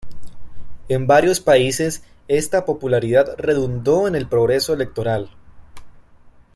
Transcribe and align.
En 0.89 1.05
varios 1.05 1.39
países 1.41 2.01
esta 2.27 2.65
popularidad 2.65 3.35
redundó 3.37 4.07
en 4.07 4.15
el 4.15 4.25
progreso 4.27 4.73
electoral. 4.73 5.29